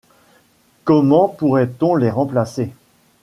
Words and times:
Comment 0.83 1.27
pourrait-on 1.29 1.93
les 1.95 2.09
remplacer? 2.09 2.71